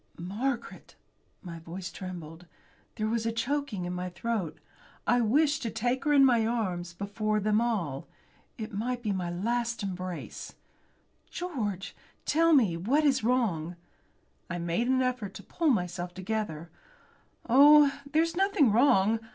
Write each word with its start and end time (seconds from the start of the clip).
"Margaret!" 0.17 0.95
My 1.43 1.59
voice 1.59 1.91
trembled. 1.91 2.47
There 2.95 3.07
was 3.07 3.27
a 3.27 3.31
choking 3.31 3.85
in 3.85 3.93
my 3.93 4.09
throat. 4.09 4.57
I 5.05 5.21
wished 5.21 5.61
to 5.61 5.69
take 5.69 6.05
her 6.05 6.11
in 6.11 6.25
my 6.25 6.43
arms 6.43 6.93
before 6.95 7.39
them 7.39 7.61
all. 7.61 8.07
It 8.57 8.73
might 8.73 9.03
be 9.03 9.11
a 9.11 9.13
last 9.13 9.83
embrace. 9.83 10.55
"George, 11.29 11.95
tell 12.25 12.51
me, 12.51 12.75
what 12.75 13.03
is 13.03 13.23
wrong?" 13.23 13.75
I 14.49 14.57
made 14.57 14.87
an 14.87 15.03
effort 15.03 15.35
to 15.35 15.43
pull 15.43 15.69
myself 15.69 16.15
together. 16.15 16.71
"Oh! 17.47 17.93
there's 18.11 18.35
nothing 18.35 18.71
wrong. 18.71 19.19